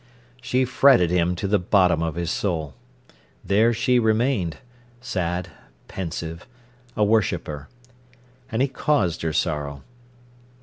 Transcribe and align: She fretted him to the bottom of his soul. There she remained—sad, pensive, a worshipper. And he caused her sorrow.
She 0.41 0.65
fretted 0.65 1.11
him 1.11 1.35
to 1.35 1.47
the 1.47 1.59
bottom 1.59 2.01
of 2.01 2.15
his 2.15 2.31
soul. 2.31 2.73
There 3.45 3.71
she 3.71 3.99
remained—sad, 3.99 5.49
pensive, 5.87 6.47
a 6.97 7.03
worshipper. 7.03 7.69
And 8.51 8.63
he 8.63 8.67
caused 8.67 9.21
her 9.21 9.31
sorrow. 9.31 9.83